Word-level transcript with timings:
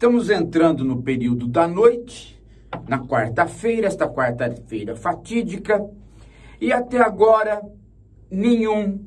Estamos 0.00 0.30
entrando 0.30 0.82
no 0.82 1.02
período 1.02 1.46
da 1.46 1.68
noite, 1.68 2.42
na 2.88 3.06
quarta-feira, 3.06 3.86
esta 3.86 4.08
quarta-feira 4.08 4.96
fatídica, 4.96 5.86
e 6.58 6.72
até 6.72 6.98
agora 7.02 7.60
nenhum 8.30 9.04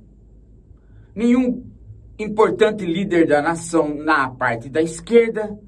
nenhum 1.16 1.66
importante 2.20 2.86
líder 2.86 3.26
da 3.26 3.41
nação 3.41 3.95
na 3.95 4.30
parte 4.30 4.70
da 4.70 4.84
esquerda 4.84 5.59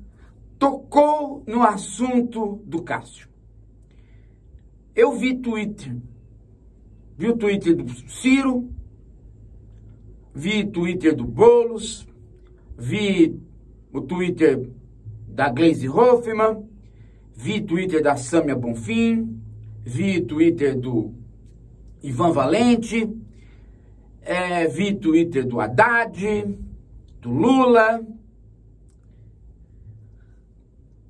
tocou 0.59 1.43
no 1.47 1.63
assunto 1.63 2.61
do 2.63 2.83
Cássio. 2.83 3.27
Eu 4.95 5.13
vi 5.13 5.39
Twitter, 5.39 5.97
vi 7.17 7.29
o 7.29 7.35
Twitter 7.35 7.75
do 7.75 7.89
Ciro, 8.11 8.69
vi 10.35 10.67
Twitter 10.67 11.15
do 11.15 11.25
Bolos, 11.25 12.07
vi 12.77 13.41
o 13.91 14.01
Twitter 14.01 14.69
da 15.35 15.49
Glaze 15.49 15.89
Hoffman, 15.89 16.65
vi 17.35 17.61
Twitter 17.61 18.01
da 18.01 18.15
Samia 18.15 18.55
Bonfim, 18.55 19.41
vi 19.83 20.21
Twitter 20.21 20.79
do 20.79 21.13
Ivan 22.01 22.31
Valente, 22.31 23.13
é, 24.21 24.65
vi 24.65 24.95
Twitter 24.95 25.45
do 25.45 25.59
Haddad, 25.59 26.57
do 27.21 27.29
Lula. 27.29 28.01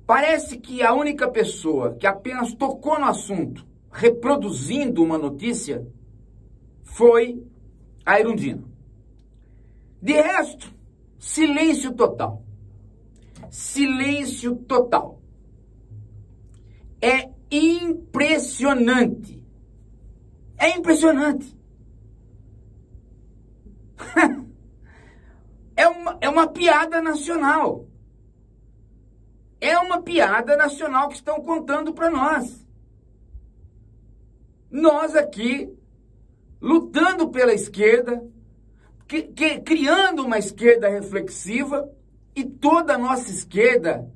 Parece 0.04 0.58
que 0.58 0.82
a 0.82 0.92
única 0.92 1.28
pessoa 1.28 1.94
que 1.94 2.06
apenas 2.06 2.52
tocou 2.52 2.98
no 2.98 3.06
assunto, 3.06 3.64
reproduzindo 3.92 5.04
uma 5.04 5.16
notícia, 5.16 5.86
foi 6.82 7.42
a 8.04 8.18
Irundina. 8.18 8.64
De 10.02 10.12
resto, 10.14 10.74
silêncio 11.18 11.92
total 11.92 12.45
silêncio 13.50 14.56
total. 14.56 15.20
É 17.00 17.30
impressionante. 17.50 19.42
É 20.56 20.70
impressionante. 20.76 21.56
é, 25.76 25.88
uma, 25.88 26.18
é 26.20 26.28
uma 26.28 26.48
piada 26.48 27.00
nacional. 27.00 27.86
É 29.60 29.78
uma 29.78 30.02
piada 30.02 30.56
nacional 30.56 31.08
que 31.08 31.16
estão 31.16 31.40
contando 31.40 31.92
para 31.92 32.10
nós. 32.10 32.66
Nós 34.70 35.14
aqui, 35.14 35.72
lutando 36.60 37.30
pela 37.30 37.54
esquerda, 37.54 38.22
que, 39.06 39.22
que, 39.22 39.60
criando 39.60 40.24
uma 40.24 40.38
esquerda 40.38 40.88
reflexiva, 40.88 41.90
e 42.36 42.44
toda 42.44 42.94
a 42.94 42.98
nossa 42.98 43.30
esquerda 43.30 44.12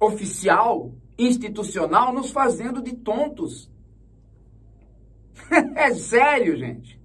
oficial, 0.00 0.94
institucional, 1.18 2.10
nos 2.10 2.30
fazendo 2.30 2.82
de 2.82 2.94
tontos. 2.96 3.70
é 5.76 5.92
sério, 5.94 6.56
gente. 6.56 6.98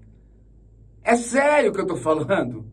É 1.03 1.17
sério 1.17 1.73
que 1.73 1.79
eu 1.79 1.83
estou 1.83 1.97
falando. 1.97 2.65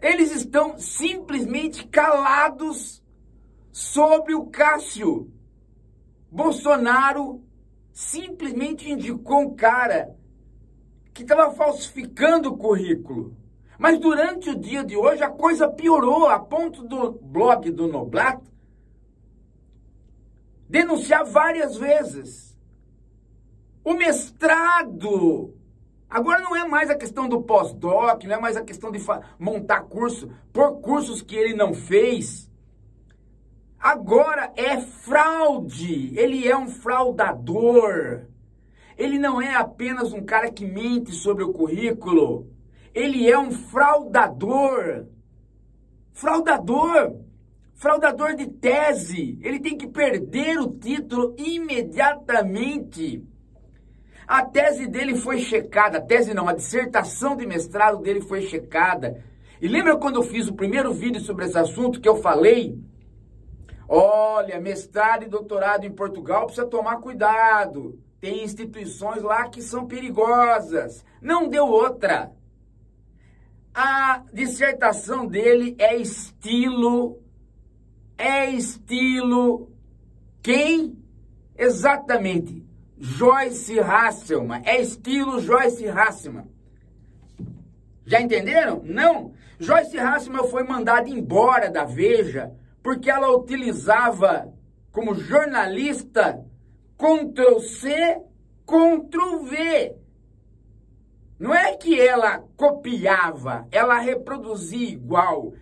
Eles 0.00 0.34
estão 0.34 0.78
simplesmente 0.78 1.86
calados 1.88 3.02
sobre 3.70 4.34
o 4.34 4.46
Cássio. 4.46 5.30
Bolsonaro 6.30 7.42
simplesmente 7.92 8.90
indicou 8.90 9.40
um 9.40 9.54
cara 9.54 10.16
que 11.12 11.22
estava 11.22 11.54
falsificando 11.54 12.50
o 12.50 12.56
currículo. 12.56 13.36
Mas 13.78 13.98
durante 13.98 14.50
o 14.50 14.58
dia 14.58 14.82
de 14.82 14.96
hoje 14.96 15.22
a 15.22 15.30
coisa 15.30 15.68
piorou 15.68 16.28
a 16.28 16.38
ponto 16.38 16.82
do 16.82 17.12
blog 17.12 17.70
do 17.70 17.86
Noblat 17.86 18.40
denunciar 20.68 21.24
várias 21.24 21.76
vezes. 21.76 22.56
O 23.84 23.94
mestrado. 23.94 25.54
Agora 26.08 26.40
não 26.40 26.56
é 26.56 26.66
mais 26.66 26.88
a 26.88 26.94
questão 26.94 27.28
do 27.28 27.42
pós-doc, 27.42 28.24
não 28.24 28.36
é 28.36 28.40
mais 28.40 28.56
a 28.56 28.62
questão 28.62 28.90
de 28.90 29.00
montar 29.38 29.82
curso 29.82 30.30
por 30.52 30.80
cursos 30.80 31.20
que 31.20 31.36
ele 31.36 31.54
não 31.54 31.74
fez. 31.74 32.50
Agora 33.78 34.52
é 34.56 34.80
fraude. 34.80 36.18
Ele 36.18 36.48
é 36.48 36.56
um 36.56 36.68
fraudador. 36.68 38.26
Ele 38.96 39.18
não 39.18 39.42
é 39.42 39.54
apenas 39.54 40.12
um 40.12 40.24
cara 40.24 40.50
que 40.50 40.64
mente 40.64 41.12
sobre 41.12 41.44
o 41.44 41.52
currículo 41.52 42.55
ele 42.96 43.30
é 43.30 43.38
um 43.38 43.50
fraudador. 43.50 45.04
Fraudador. 46.14 47.20
Fraudador 47.74 48.34
de 48.34 48.46
tese. 48.46 49.38
Ele 49.42 49.60
tem 49.60 49.76
que 49.76 49.86
perder 49.86 50.58
o 50.58 50.72
título 50.72 51.36
imediatamente. 51.36 53.22
A 54.26 54.42
tese 54.46 54.86
dele 54.86 55.14
foi 55.14 55.40
checada, 55.40 55.98
a 55.98 56.00
tese 56.00 56.32
não, 56.32 56.48
a 56.48 56.54
dissertação 56.54 57.36
de 57.36 57.46
mestrado 57.46 57.98
dele 57.98 58.22
foi 58.22 58.40
checada. 58.40 59.22
E 59.60 59.68
lembra 59.68 59.98
quando 59.98 60.16
eu 60.16 60.22
fiz 60.22 60.48
o 60.48 60.54
primeiro 60.54 60.94
vídeo 60.94 61.20
sobre 61.20 61.44
esse 61.44 61.58
assunto 61.58 62.00
que 62.00 62.08
eu 62.08 62.16
falei? 62.16 62.80
Olha, 63.86 64.58
mestrado 64.58 65.24
e 65.24 65.28
doutorado 65.28 65.84
em 65.84 65.92
Portugal 65.92 66.46
precisa 66.46 66.66
tomar 66.66 66.96
cuidado. 67.02 68.00
Tem 68.22 68.42
instituições 68.42 69.22
lá 69.22 69.50
que 69.50 69.60
são 69.60 69.86
perigosas. 69.86 71.04
Não 71.20 71.46
deu 71.46 71.66
outra. 71.66 72.32
A 73.78 74.22
dissertação 74.32 75.26
dele 75.26 75.76
é 75.78 75.94
estilo. 75.98 77.22
É 78.16 78.46
estilo. 78.46 79.70
Quem? 80.42 80.96
Exatamente. 81.54 82.64
Joyce 82.96 83.78
Hasselman. 83.78 84.62
É 84.64 84.80
estilo 84.80 85.42
Joyce 85.42 85.86
Hasselman. 85.86 86.46
Já 88.06 88.18
entenderam? 88.18 88.80
Não. 88.82 89.34
Joyce 89.58 89.98
Hasselman 89.98 90.48
foi 90.48 90.64
mandada 90.64 91.10
embora 91.10 91.70
da 91.70 91.84
Veja 91.84 92.54
porque 92.82 93.10
ela 93.10 93.30
utilizava 93.36 94.54
como 94.90 95.14
jornalista 95.14 96.42
Ctrl 96.96 97.58
C, 97.60 98.22
Ctrl 98.64 99.44
V. 99.50 100.05
Não 101.38 101.54
é 101.54 101.76
que 101.76 102.00
ela 102.00 102.42
copiava, 102.56 103.66
ela 103.70 103.98
reproduzia 103.98 104.88
igual. 104.88 105.52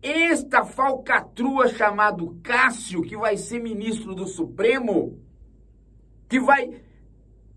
Esta 0.00 0.64
falcatrua 0.64 1.68
chamado 1.68 2.38
Cássio, 2.42 3.02
que 3.02 3.16
vai 3.16 3.36
ser 3.36 3.60
ministro 3.60 4.14
do 4.14 4.26
Supremo, 4.26 5.18
que 6.28 6.38
vai 6.38 6.80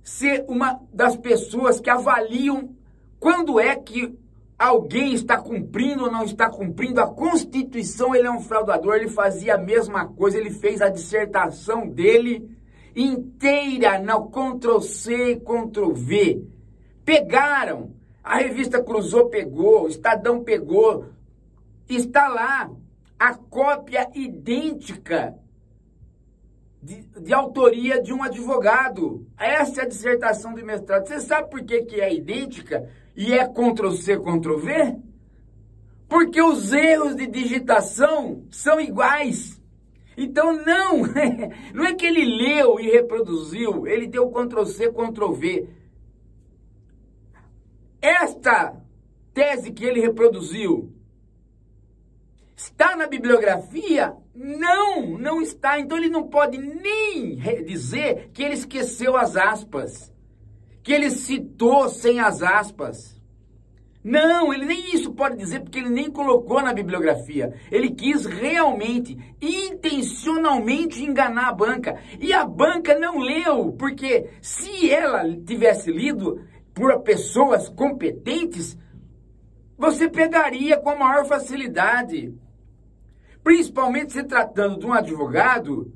ser 0.01 0.43
uma 0.47 0.81
das 0.91 1.15
pessoas 1.15 1.79
que 1.79 1.89
avaliam 1.89 2.75
quando 3.19 3.59
é 3.59 3.75
que 3.75 4.17
alguém 4.57 5.13
está 5.13 5.37
cumprindo 5.37 6.05
ou 6.05 6.11
não 6.11 6.23
está 6.23 6.49
cumprindo 6.49 6.99
a 6.99 7.07
Constituição, 7.07 8.15
ele 8.15 8.27
é 8.27 8.31
um 8.31 8.41
fraudador, 8.41 8.95
ele 8.95 9.09
fazia 9.09 9.55
a 9.55 9.59
mesma 9.59 10.07
coisa, 10.07 10.39
ele 10.39 10.49
fez 10.49 10.81
a 10.81 10.89
dissertação 10.89 11.87
dele 11.87 12.49
inteira 12.95 13.99
no 13.99 14.29
Ctrl 14.29 14.79
C, 14.79 15.35
Ctrl 15.35 15.93
V. 15.93 16.47
Pegaram. 17.11 17.91
A 18.23 18.37
revista 18.37 18.81
Cruzou 18.81 19.27
pegou, 19.27 19.83
o 19.83 19.87
Estadão 19.89 20.45
pegou. 20.45 21.07
Está 21.89 22.29
lá 22.29 22.71
a 23.19 23.33
cópia 23.35 24.09
idêntica 24.15 25.37
de, 26.81 27.01
de, 27.01 27.33
autoria 27.33 28.01
de 28.01 28.13
um 28.13 28.23
advogado. 28.23 29.27
Essa 29.37 29.81
é 29.81 29.83
a 29.83 29.87
dissertação 29.89 30.53
de 30.53 30.63
mestrado. 30.63 31.05
Você 31.05 31.19
sabe 31.19 31.49
por 31.49 31.61
que, 31.65 31.81
que 31.81 31.99
é 31.99 32.13
idêntica 32.13 32.89
e 33.13 33.33
é 33.33 33.45
Ctrl-C, 33.45 34.17
Ctrl-V? 34.17 34.95
Porque 36.07 36.41
os 36.41 36.71
erros 36.71 37.13
de 37.17 37.27
digitação 37.27 38.45
são 38.49 38.79
iguais. 38.79 39.61
Então, 40.15 40.53
não, 40.53 41.01
não 41.75 41.83
é 41.83 41.93
que 41.93 42.05
ele 42.05 42.23
leu 42.23 42.79
e 42.79 42.89
reproduziu, 42.89 43.85
ele 43.85 44.07
deu 44.07 44.31
Ctrl-C, 44.31 44.93
Ctrl-V. 44.93 45.80
Esta 48.01 48.75
tese 49.33 49.71
que 49.71 49.85
ele 49.85 50.01
reproduziu 50.01 50.91
está 52.55 52.95
na 52.95 53.07
bibliografia? 53.07 54.15
Não, 54.33 55.17
não 55.17 55.41
está. 55.41 55.79
Então 55.79 55.97
ele 55.97 56.09
não 56.09 56.27
pode 56.27 56.57
nem 56.57 57.35
dizer 57.65 58.31
que 58.33 58.43
ele 58.43 58.55
esqueceu 58.55 59.15
as 59.15 59.35
aspas, 59.35 60.11
que 60.81 60.91
ele 60.91 61.11
citou 61.11 61.89
sem 61.89 62.19
as 62.19 62.41
aspas. 62.41 63.21
Não, 64.03 64.51
ele 64.51 64.65
nem 64.65 64.95
isso 64.95 65.13
pode 65.13 65.37
dizer 65.37 65.59
porque 65.59 65.77
ele 65.77 65.89
nem 65.89 66.09
colocou 66.09 66.59
na 66.61 66.73
bibliografia. 66.73 67.53
Ele 67.71 67.91
quis 67.91 68.25
realmente, 68.25 69.15
intencionalmente 69.39 71.03
enganar 71.03 71.49
a 71.49 71.53
banca. 71.53 71.99
E 72.19 72.33
a 72.33 72.43
banca 72.43 72.97
não 72.97 73.19
leu, 73.19 73.73
porque 73.73 74.27
se 74.41 74.89
ela 74.89 75.23
tivesse 75.45 75.91
lido, 75.91 76.41
por 76.73 76.99
pessoas 77.01 77.69
competentes, 77.69 78.77
você 79.77 80.07
pegaria 80.07 80.77
com 80.77 80.89
a 80.89 80.95
maior 80.95 81.25
facilidade. 81.25 82.33
Principalmente 83.43 84.13
se 84.13 84.23
tratando 84.23 84.79
de 84.79 84.85
um 84.85 84.93
advogado, 84.93 85.91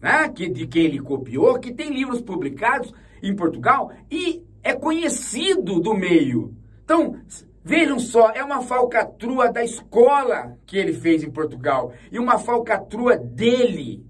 né, 0.00 0.28
que, 0.28 0.48
de 0.48 0.66
quem 0.66 0.84
ele 0.84 1.00
copiou, 1.00 1.58
que 1.58 1.72
tem 1.72 1.90
livros 1.90 2.20
publicados 2.20 2.92
em 3.22 3.34
Portugal 3.34 3.90
e 4.10 4.44
é 4.62 4.74
conhecido 4.74 5.80
do 5.80 5.94
meio. 5.94 6.54
Então, 6.84 7.18
vejam 7.64 7.98
só, 7.98 8.30
é 8.30 8.44
uma 8.44 8.60
falcatrua 8.60 9.50
da 9.50 9.64
escola 9.64 10.58
que 10.66 10.76
ele 10.76 10.92
fez 10.92 11.24
em 11.24 11.30
Portugal 11.30 11.94
e 12.12 12.18
uma 12.18 12.38
falcatrua 12.38 13.16
dele. 13.16 14.04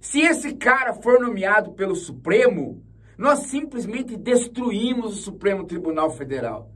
Se 0.00 0.20
esse 0.20 0.54
cara 0.54 0.94
for 0.94 1.18
nomeado 1.18 1.72
pelo 1.72 1.96
Supremo, 1.96 2.83
nós 3.16 3.40
simplesmente 3.40 4.16
destruímos 4.16 5.18
o 5.18 5.22
Supremo 5.22 5.64
Tribunal 5.64 6.10
Federal. 6.10 6.70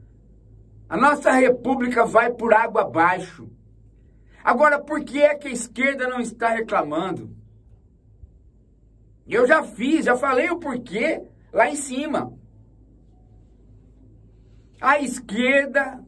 A 0.87 0.97
nossa 0.97 1.31
república 1.31 2.05
vai 2.05 2.31
por 2.31 2.53
água 2.53 2.81
abaixo. 2.81 3.49
Agora, 4.43 4.79
por 4.79 5.03
que 5.03 5.21
é 5.21 5.35
que 5.35 5.47
a 5.47 5.51
esquerda 5.51 6.07
não 6.07 6.19
está 6.19 6.49
reclamando? 6.49 7.35
Eu 9.27 9.45
já 9.45 9.63
fiz, 9.63 10.05
já 10.05 10.15
falei 10.15 10.49
o 10.49 10.59
porquê 10.59 11.21
lá 11.53 11.69
em 11.69 11.75
cima. 11.75 12.33
A 14.81 14.99
esquerda 14.99 16.03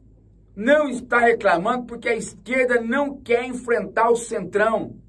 não 0.56 0.90
está 0.90 1.20
reclamando 1.20 1.86
porque 1.86 2.10
a 2.10 2.16
esquerda 2.16 2.82
não 2.82 3.18
quer 3.22 3.46
enfrentar 3.46 4.10
o 4.10 4.16
centrão. 4.16 5.01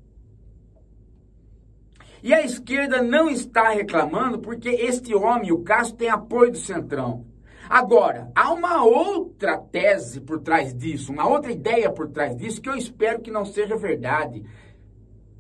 E 2.23 2.33
a 2.33 2.43
esquerda 2.43 3.03
não 3.03 3.29
está 3.29 3.71
reclamando 3.71 4.39
porque 4.39 4.69
este 4.69 5.13
homem, 5.15 5.51
o 5.51 5.63
Castro, 5.63 5.97
tem 5.97 6.09
apoio 6.09 6.53
do 6.53 6.59
Centrão. 6.59 7.27
Agora, 7.69 8.31
há 8.35 8.53
uma 8.53 8.85
outra 8.85 9.59
tese 9.59 10.21
por 10.21 10.41
trás 10.41 10.73
disso, 10.75 11.13
uma 11.13 11.27
outra 11.27 11.51
ideia 11.51 11.91
por 11.91 12.09
trás 12.09 12.37
disso 12.37 12.61
que 12.61 12.69
eu 12.69 12.77
espero 12.77 13.21
que 13.21 13.31
não 13.31 13.45
seja 13.45 13.77
verdade. 13.77 14.45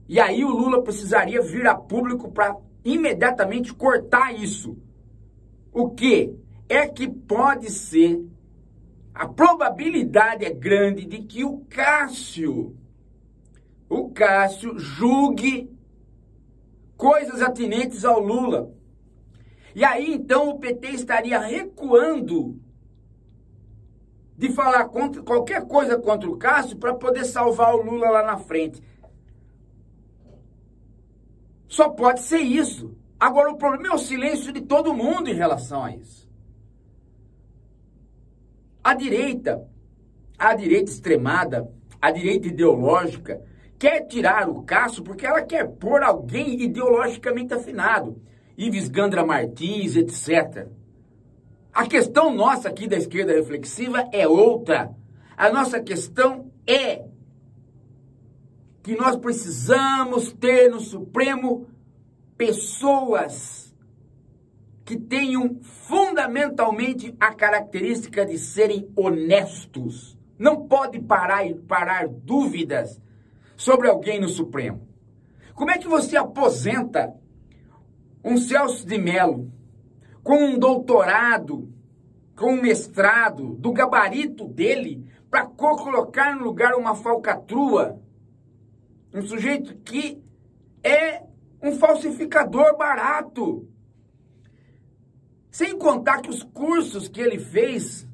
E 0.08 0.19
aí 0.19 0.44
o 0.44 0.50
Lula 0.50 0.82
precisaria 0.82 1.40
vir 1.40 1.67
a 1.67 1.75
público 1.75 2.32
para 2.32 2.56
imediatamente 2.84 3.73
cortar 3.73 4.34
isso. 4.34 4.76
O 5.73 5.90
que? 5.90 6.34
É 6.69 6.87
que 6.88 7.08
pode 7.08 7.70
ser, 7.70 8.25
a 9.14 9.29
probabilidade 9.29 10.44
é 10.44 10.50
grande 10.50 11.05
de 11.05 11.19
que 11.19 11.44
o 11.44 11.58
Cássio, 11.69 12.75
o 13.88 14.11
Cássio 14.11 14.79
julgue 14.79 15.70
coisas 17.02 17.43
atinentes 17.43 18.04
ao 18.04 18.20
Lula. 18.20 18.72
E 19.75 19.84
aí 19.84 20.14
então 20.14 20.50
o 20.50 20.60
PT 20.60 20.90
estaria 20.90 21.37
recuando 21.40 22.60
de 24.38 24.52
falar 24.52 24.84
contra, 24.84 25.20
qualquer 25.20 25.66
coisa 25.66 25.99
contra 25.99 26.31
o 26.31 26.37
Cássio 26.37 26.76
para 26.76 26.94
poder 26.94 27.25
salvar 27.25 27.75
o 27.75 27.82
Lula 27.82 28.08
lá 28.08 28.22
na 28.22 28.38
frente. 28.38 28.81
Só 31.66 31.88
pode 31.88 32.20
ser 32.20 32.38
isso. 32.38 32.96
Agora 33.19 33.50
o 33.50 33.58
problema 33.58 33.88
é 33.88 33.96
o 33.96 33.98
silêncio 33.98 34.52
de 34.52 34.60
todo 34.60 34.94
mundo 34.94 35.28
em 35.28 35.34
relação 35.34 35.82
a 35.82 35.96
isso. 35.96 36.31
A 38.84 38.94
direita, 38.94 39.69
a 40.38 40.55
direita 40.55 40.93
extremada, 40.93 41.69
a 42.00 42.12
direita 42.12 42.46
ideológica, 42.46 43.43
quer 43.82 44.06
tirar 44.06 44.49
o 44.49 44.62
Cássio 44.62 45.02
porque 45.02 45.26
ela 45.26 45.43
quer 45.43 45.67
pôr 45.67 46.05
alguém 46.05 46.62
ideologicamente 46.62 47.52
afinado. 47.52 48.23
Ives 48.56 48.88
Gandra 48.88 49.26
Martins, 49.26 49.96
etc. 49.96 50.69
A 51.73 51.84
questão 51.88 52.32
nossa 52.32 52.69
aqui 52.69 52.87
da 52.87 52.96
esquerda 52.96 53.32
reflexiva 53.32 54.08
é 54.12 54.29
outra. 54.29 54.94
A 55.37 55.50
nossa 55.50 55.81
questão 55.81 56.52
é 56.64 57.05
que 58.84 58.94
nós 58.94 59.17
precisamos 59.17 60.32
ter 60.32 60.70
no 60.70 60.79
Supremo 60.79 61.67
pessoas 62.37 63.75
que 64.84 64.96
tenham 64.96 65.58
fundamentalmente 65.61 67.17
a 67.19 67.34
característica 67.34 68.25
de 68.25 68.38
serem 68.38 68.88
honestos. 68.94 70.17
Não 70.38 70.69
pode 70.69 71.00
parar 71.00 71.43
parar 71.67 72.06
dúvidas 72.06 73.02
sobre 73.62 73.88
alguém 73.88 74.20
no 74.20 74.28
Supremo? 74.28 74.88
Como 75.54 75.70
é 75.70 75.78
que 75.78 75.86
você 75.86 76.16
aposenta 76.16 77.14
um 78.24 78.36
Celso 78.36 78.84
de 78.84 78.98
Mello 78.98 79.52
com 80.22 80.36
um 80.36 80.58
doutorado, 80.58 81.72
com 82.36 82.54
um 82.54 82.60
mestrado, 82.60 83.54
do 83.54 83.72
gabarito 83.72 84.48
dele, 84.48 85.08
para 85.30 85.46
colocar 85.46 86.34
no 86.34 86.44
lugar 86.44 86.74
uma 86.74 86.94
falcatrua? 86.96 88.00
Um 89.14 89.22
sujeito 89.22 89.76
que 89.76 90.20
é 90.82 91.22
um 91.62 91.72
falsificador 91.72 92.76
barato. 92.76 93.68
Sem 95.50 95.78
contar 95.78 96.20
que 96.20 96.30
os 96.30 96.42
cursos 96.42 97.06
que 97.06 97.20
ele 97.20 97.38
fez 97.38 98.08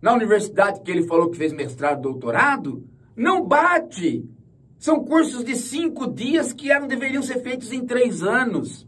na 0.00 0.14
universidade 0.14 0.80
que 0.80 0.90
ele 0.90 1.06
falou 1.06 1.30
que 1.30 1.36
fez 1.36 1.52
mestrado, 1.52 2.02
doutorado, 2.02 2.88
não 3.16 3.44
bate. 3.44 4.28
São 4.78 5.04
cursos 5.04 5.44
de 5.44 5.56
cinco 5.56 6.06
dias 6.06 6.52
que 6.52 6.70
eram, 6.70 6.86
deveriam 6.86 7.22
ser 7.22 7.42
feitos 7.42 7.72
em 7.72 7.86
três 7.86 8.22
anos. 8.22 8.86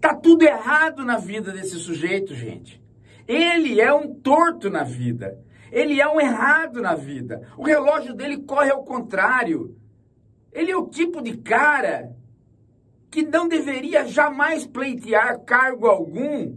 Tá 0.00 0.14
tudo 0.14 0.44
errado 0.44 1.04
na 1.04 1.18
vida 1.18 1.52
desse 1.52 1.76
sujeito, 1.76 2.34
gente. 2.34 2.80
Ele 3.26 3.80
é 3.80 3.92
um 3.92 4.14
torto 4.14 4.70
na 4.70 4.82
vida. 4.82 5.38
Ele 5.70 6.00
é 6.00 6.08
um 6.08 6.20
errado 6.20 6.80
na 6.80 6.94
vida. 6.94 7.46
O 7.56 7.64
relógio 7.64 8.14
dele 8.14 8.38
corre 8.38 8.70
ao 8.70 8.84
contrário. 8.84 9.76
Ele 10.52 10.70
é 10.70 10.76
o 10.76 10.88
tipo 10.88 11.22
de 11.22 11.36
cara 11.36 12.16
que 13.10 13.22
não 13.22 13.48
deveria 13.48 14.06
jamais 14.06 14.66
pleitear 14.66 15.40
cargo 15.40 15.86
algum, 15.86 16.56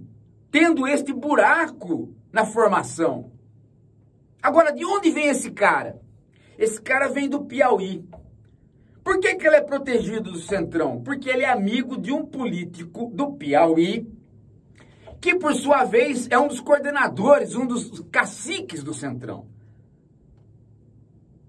tendo 0.51 0.87
este 0.87 1.11
buraco 1.11 2.13
na 2.31 2.45
formação. 2.45 3.31
Agora, 4.41 4.71
de 4.71 4.85
onde 4.85 5.09
vem 5.09 5.27
esse 5.27 5.51
cara? 5.51 6.02
Esse 6.63 6.81
cara 6.81 7.09
vem 7.09 7.27
do 7.27 7.43
Piauí. 7.43 8.07
Por 9.03 9.19
que, 9.19 9.35
que 9.35 9.45
ele 9.45 9.57
é 9.57 9.61
protegido 9.61 10.31
do 10.31 10.39
Centrão? 10.39 11.01
Porque 11.03 11.29
ele 11.29 11.43
é 11.43 11.49
amigo 11.49 11.97
de 11.97 12.13
um 12.13 12.25
político 12.25 13.11
do 13.13 13.33
Piauí, 13.33 14.09
que 15.19 15.35
por 15.35 15.53
sua 15.55 15.83
vez 15.83 16.25
é 16.31 16.39
um 16.39 16.47
dos 16.47 16.61
coordenadores, 16.61 17.53
um 17.53 17.67
dos 17.67 17.99
caciques 18.09 18.81
do 18.81 18.93
Centrão. 18.93 19.45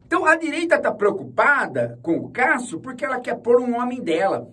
Então 0.05 0.25
a 0.25 0.35
direita 0.35 0.75
está 0.75 0.91
preocupada 0.91 1.97
com 2.03 2.17
o 2.17 2.31
Cássio 2.31 2.81
porque 2.81 3.05
ela 3.05 3.21
quer 3.21 3.37
pôr 3.37 3.61
um 3.61 3.77
homem 3.77 4.03
dela. 4.03 4.53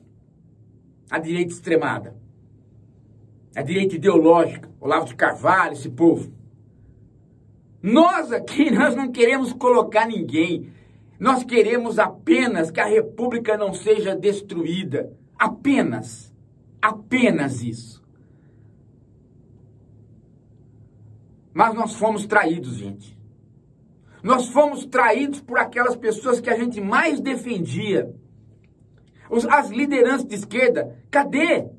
A 1.10 1.18
direita 1.18 1.53
extremada. 1.53 2.15
A 3.56 3.63
direita 3.63 3.96
ideológica. 3.96 4.70
Olavo 4.80 5.08
de 5.08 5.15
Carvalho, 5.15 5.74
esse 5.74 5.89
povo. 5.89 6.32
Nós 7.81 8.31
aqui, 8.31 8.69
nós 8.71 8.95
não 8.95 9.11
queremos 9.11 9.53
colocar 9.53 10.07
ninguém. 10.07 10.71
Nós 11.19 11.43
queremos 11.43 12.00
apenas 12.00 12.71
que 12.71 12.79
a 12.79 12.85
república 12.85 13.57
não 13.57 13.73
seja 13.73 14.15
destruída. 14.15 15.11
Apenas. 15.38 16.33
Apenas 16.81 17.61
isso. 17.61 18.01
Mas 21.53 21.75
nós 21.75 21.95
fomos 21.95 22.25
traídos, 22.25 22.77
gente. 22.77 23.19
Nós 24.23 24.47
fomos 24.50 24.85
traídos 24.85 25.41
por 25.41 25.57
aquelas 25.57 25.95
pessoas 25.95 26.39
que 26.39 26.50
a 26.50 26.57
gente 26.57 26.79
mais 26.79 27.19
defendia. 27.19 28.13
as 29.50 29.69
lideranças 29.69 30.25
de 30.27 30.35
esquerda, 30.35 30.97
cadê? 31.09 31.69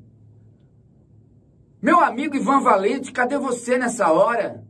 Meu 1.81 1.99
amigo 1.99 2.35
Ivan 2.35 2.61
Valente, 2.61 3.11
cadê 3.11 3.37
você 3.37 3.77
nessa 3.77 4.11
hora? 4.11 4.63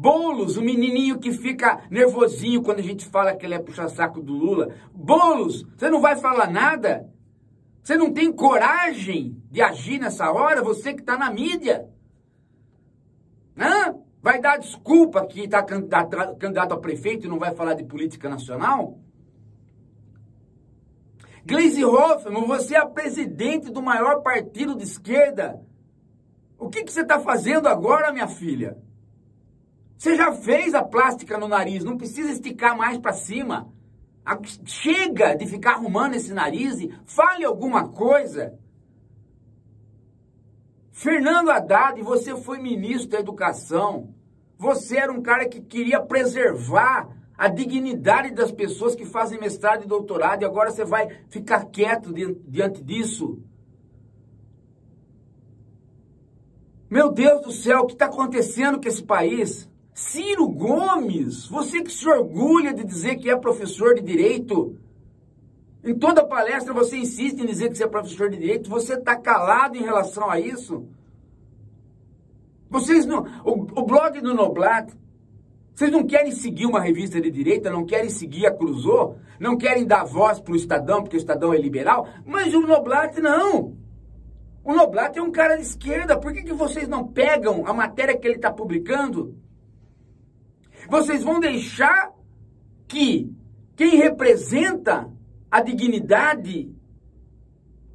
Boulos, 0.00 0.56
o 0.56 0.62
menininho 0.62 1.18
que 1.18 1.32
fica 1.32 1.82
nervosinho 1.90 2.62
quando 2.62 2.78
a 2.78 2.82
gente 2.82 3.04
fala 3.04 3.34
que 3.34 3.44
ele 3.44 3.54
é 3.54 3.58
puxa-saco 3.58 4.22
do 4.22 4.32
Lula. 4.32 4.72
Boulos, 4.94 5.66
você 5.76 5.90
não 5.90 6.00
vai 6.00 6.14
falar 6.14 6.48
nada? 6.48 7.12
Você 7.82 7.96
não 7.96 8.12
tem 8.12 8.32
coragem 8.32 9.42
de 9.50 9.60
agir 9.60 9.98
nessa 9.98 10.30
hora? 10.30 10.62
Você 10.62 10.94
que 10.94 11.00
está 11.00 11.18
na 11.18 11.32
mídia. 11.32 11.88
Hã? 13.58 13.96
Vai 14.22 14.40
dar 14.40 14.58
desculpa 14.58 15.26
que 15.26 15.40
está 15.40 15.64
candidato, 15.64 16.36
candidato 16.36 16.74
a 16.74 16.78
prefeito 16.78 17.26
e 17.26 17.28
não 17.28 17.38
vai 17.40 17.52
falar 17.52 17.74
de 17.74 17.82
política 17.82 18.28
nacional? 18.28 19.00
Gleisi 21.44 21.84
Hoffmann, 21.84 22.46
você 22.46 22.76
é 22.76 22.78
a 22.78 22.86
presidente 22.86 23.68
do 23.68 23.82
maior 23.82 24.22
partido 24.22 24.76
de 24.76 24.84
esquerda. 24.84 25.60
O 26.56 26.68
que, 26.68 26.84
que 26.84 26.92
você 26.92 27.00
está 27.00 27.18
fazendo 27.18 27.66
agora, 27.66 28.12
minha 28.12 28.28
filha? 28.28 28.76
Você 29.98 30.14
já 30.14 30.32
fez 30.32 30.74
a 30.74 30.82
plástica 30.84 31.36
no 31.36 31.48
nariz, 31.48 31.82
não 31.82 31.98
precisa 31.98 32.30
esticar 32.30 32.78
mais 32.78 32.96
para 32.98 33.12
cima. 33.12 33.68
Chega 34.64 35.34
de 35.34 35.44
ficar 35.44 35.72
arrumando 35.72 36.14
esse 36.14 36.32
nariz 36.32 36.78
e 36.78 36.94
fale 37.04 37.44
alguma 37.44 37.88
coisa. 37.88 38.56
Fernando 40.92 41.50
Haddad, 41.50 42.00
você 42.02 42.36
foi 42.36 42.60
ministro 42.60 43.10
da 43.10 43.18
Educação. 43.18 44.14
Você 44.56 44.98
era 44.98 45.12
um 45.12 45.20
cara 45.20 45.48
que 45.48 45.60
queria 45.60 46.00
preservar 46.00 47.08
a 47.36 47.48
dignidade 47.48 48.30
das 48.30 48.52
pessoas 48.52 48.94
que 48.94 49.04
fazem 49.04 49.40
mestrado 49.40 49.82
e 49.82 49.88
doutorado 49.88 50.42
e 50.42 50.44
agora 50.44 50.70
você 50.70 50.84
vai 50.84 51.08
ficar 51.28 51.64
quieto 51.66 52.12
diante 52.12 52.84
disso? 52.84 53.42
Meu 56.88 57.10
Deus 57.10 57.42
do 57.42 57.50
céu, 57.50 57.80
o 57.80 57.86
que 57.86 57.94
está 57.94 58.06
acontecendo 58.06 58.80
com 58.80 58.88
esse 58.88 59.02
país? 59.02 59.68
Ciro 59.98 60.48
Gomes, 60.48 61.48
você 61.48 61.82
que 61.82 61.90
se 61.90 62.08
orgulha 62.08 62.72
de 62.72 62.84
dizer 62.84 63.16
que 63.16 63.28
é 63.28 63.36
professor 63.36 63.96
de 63.96 64.00
direito, 64.00 64.78
em 65.82 65.92
toda 65.92 66.24
palestra 66.24 66.72
você 66.72 66.96
insiste 66.96 67.40
em 67.40 67.46
dizer 67.46 67.68
que 67.68 67.76
você 67.76 67.82
é 67.82 67.88
professor 67.88 68.30
de 68.30 68.36
direito, 68.36 68.70
você 68.70 68.94
está 68.94 69.16
calado 69.16 69.76
em 69.76 69.82
relação 69.82 70.30
a 70.30 70.38
isso? 70.38 70.86
Vocês 72.70 73.04
não. 73.06 73.26
O, 73.44 73.80
o 73.80 73.84
blog 73.84 74.20
do 74.20 74.34
Noblat, 74.34 74.88
vocês 75.74 75.90
não 75.90 76.06
querem 76.06 76.30
seguir 76.30 76.66
uma 76.66 76.80
revista 76.80 77.20
de 77.20 77.28
direita, 77.28 77.68
não 77.68 77.84
querem 77.84 78.08
seguir 78.08 78.46
a 78.46 78.54
Cruzô, 78.54 79.16
não 79.40 79.58
querem 79.58 79.84
dar 79.84 80.04
voz 80.04 80.38
para 80.38 80.52
o 80.52 80.56
Estadão, 80.56 81.02
porque 81.02 81.16
o 81.16 81.18
Estadão 81.18 81.52
é 81.52 81.58
liberal, 81.58 82.06
mas 82.24 82.54
o 82.54 82.60
Noblat 82.60 83.18
não. 83.18 83.76
O 84.62 84.72
Noblat 84.72 85.16
é 85.16 85.22
um 85.22 85.32
cara 85.32 85.56
de 85.56 85.62
esquerda, 85.62 86.16
por 86.16 86.32
que, 86.32 86.44
que 86.44 86.52
vocês 86.52 86.86
não 86.86 87.04
pegam 87.04 87.66
a 87.66 87.74
matéria 87.74 88.16
que 88.16 88.28
ele 88.28 88.36
está 88.36 88.52
publicando? 88.52 89.47
Vocês 90.88 91.22
vão 91.22 91.38
deixar 91.38 92.12
que 92.86 93.30
quem 93.76 93.96
representa 93.96 95.10
a 95.50 95.60
dignidade 95.60 96.74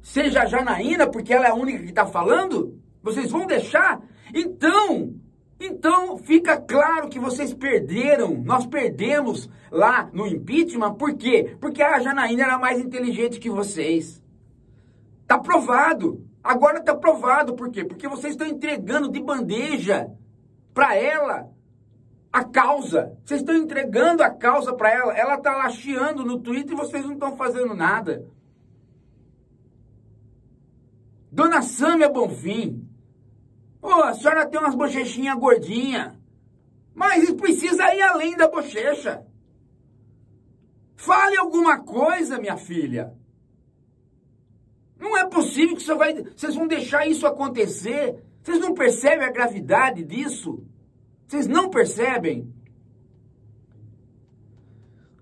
seja 0.00 0.42
a 0.42 0.46
Janaína, 0.46 1.08
porque 1.08 1.32
ela 1.32 1.46
é 1.46 1.50
a 1.50 1.54
única 1.54 1.80
que 1.80 1.90
está 1.90 2.06
falando? 2.06 2.80
Vocês 3.02 3.30
vão 3.30 3.46
deixar? 3.46 4.00
Então, 4.32 5.14
então 5.58 6.16
fica 6.18 6.56
claro 6.56 7.08
que 7.08 7.18
vocês 7.18 7.52
perderam, 7.52 8.42
nós 8.44 8.64
perdemos 8.66 9.50
lá 9.70 10.08
no 10.12 10.26
impeachment, 10.26 10.94
por 10.94 11.14
quê? 11.14 11.56
Porque 11.60 11.82
a 11.82 11.98
Janaína 11.98 12.44
era 12.44 12.58
mais 12.58 12.78
inteligente 12.78 13.40
que 13.40 13.50
vocês. 13.50 14.22
Tá 15.26 15.38
provado. 15.38 16.24
Agora 16.42 16.80
tá 16.82 16.94
provado, 16.94 17.54
por 17.54 17.70
quê? 17.70 17.84
Porque 17.84 18.06
vocês 18.06 18.34
estão 18.34 18.46
entregando 18.46 19.10
de 19.10 19.20
bandeja 19.20 20.10
para 20.72 20.94
ela 20.94 21.50
a 22.34 22.42
causa. 22.42 23.16
Vocês 23.24 23.42
estão 23.42 23.54
entregando 23.54 24.20
a 24.20 24.28
causa 24.28 24.74
para 24.74 24.90
ela. 24.92 25.16
Ela 25.16 25.38
tá 25.38 25.56
lacheando 25.56 26.24
no 26.24 26.40
Twitter 26.40 26.72
e 26.72 26.76
vocês 26.76 27.04
não 27.04 27.12
estão 27.12 27.36
fazendo 27.36 27.76
nada. 27.76 28.28
Dona 31.30 31.62
Sâmia 31.62 32.08
Bonfim, 32.08 32.88
Ô, 33.80 34.02
a 34.02 34.14
senhora 34.14 34.46
tem 34.46 34.58
umas 34.58 34.74
bochechinhas 34.74 35.38
gordinhas. 35.38 36.12
Mas 36.92 37.30
precisa 37.34 37.94
ir 37.94 38.02
além 38.02 38.36
da 38.36 38.48
bochecha. 38.48 39.24
Fale 40.96 41.36
alguma 41.36 41.84
coisa, 41.84 42.40
minha 42.40 42.56
filha. 42.56 43.14
Não 44.98 45.16
é 45.16 45.24
possível 45.28 45.76
que 45.76 45.82
você 45.82 45.94
vai, 45.94 46.14
vocês 46.14 46.56
vão 46.56 46.66
deixar 46.66 47.06
isso 47.06 47.28
acontecer. 47.28 48.24
Vocês 48.42 48.58
não 48.58 48.74
percebem 48.74 49.24
a 49.24 49.30
gravidade 49.30 50.02
disso? 50.02 50.66
Vocês 51.34 51.48
não 51.48 51.68
percebem? 51.68 52.54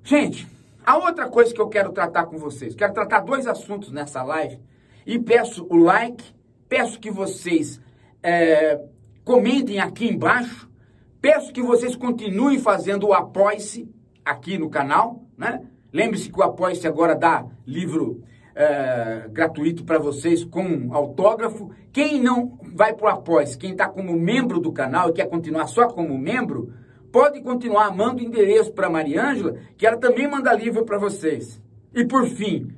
Gente, 0.05 0.47
a 0.85 0.99
outra 0.99 1.27
coisa 1.27 1.55
que 1.55 1.61
eu 1.61 1.71
quero 1.71 1.91
tratar 1.91 2.27
com 2.27 2.37
vocês, 2.37 2.75
quero 2.75 2.93
tratar 2.93 3.21
dois 3.21 3.47
assuntos 3.47 3.91
nessa 3.91 4.23
live 4.23 4.61
e 5.07 5.19
peço 5.19 5.67
o 5.71 5.77
like, 5.79 6.23
peço 6.69 7.01
que 7.01 7.11
vocês 7.11 7.81
é, 8.23 8.79
comentem 9.25 9.81
aqui 9.81 10.07
embaixo. 10.07 10.71
Peço 11.19 11.51
que 11.51 11.63
vocês 11.63 11.97
continuem 11.97 12.59
fazendo 12.59 13.07
o 13.07 13.15
apoie-se 13.15 13.91
aqui 14.23 14.59
no 14.59 14.69
canal, 14.69 15.25
né? 15.35 15.67
Lembre-se 15.91 16.31
que 16.31 16.39
o 16.39 16.43
apoie-se 16.43 16.87
agora 16.87 17.15
dá 17.15 17.47
livro 17.67 18.23
é, 18.55 19.29
gratuito 19.31 19.85
para 19.85 19.99
vocês 19.99 20.45
com 20.45 20.93
autógrafo. 20.93 21.71
Quem 21.93 22.21
não 22.21 22.59
vai 22.75 22.95
para 22.95 23.07
o 23.07 23.09
apoie-se, 23.09 23.59
quem 23.59 23.73
está 23.73 23.89
como 23.89 24.13
membro 24.13 24.61
do 24.61 24.73
canal 24.73 25.11
e 25.11 25.13
quer 25.13 25.29
continuar 25.29 25.67
só 25.67 25.89
como 25.89 26.17
membro, 26.19 26.73
pode 27.11 27.41
continuar, 27.43 27.95
manda 27.95 28.23
o 28.23 28.25
endereço 28.25 28.73
para 28.73 28.91
Mariângela, 28.91 29.57
que 29.77 29.87
ela 29.87 29.97
também 29.97 30.29
manda 30.29 30.53
livro 30.53 30.85
para 30.85 30.99
vocês. 30.99 31.61
E 31.95 32.05
por 32.05 32.27
fim, 32.27 32.73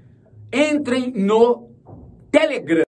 entrem 0.52 1.12
no 1.12 1.70
Telegram. 2.30 2.83